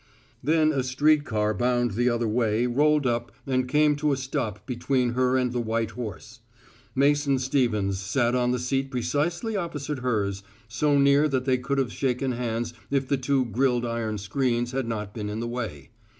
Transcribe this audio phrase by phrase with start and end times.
[0.43, 4.65] Then a street car bound the other way rolled up and came to a stop
[4.65, 6.39] between her and the white horse.
[6.95, 11.93] Mason Stevens sat on the seat precisely opposite hers, so near that they could have
[11.93, 15.91] shaken hands if the two grilled iron screens had not been in the way.